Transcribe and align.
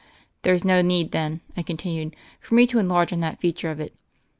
There's 0.41 0.65
no 0.65 0.81
need, 0.81 1.11
then," 1.11 1.41
I 1.55 1.61
continued, 1.61 2.15
"for 2.39 2.55
me 2.55 2.65
to 2.65 2.79
enlarge 2.79 3.13
on 3.13 3.19
that 3.19 3.39
feature 3.39 3.69
of 3.69 3.79
it. 3.79 3.93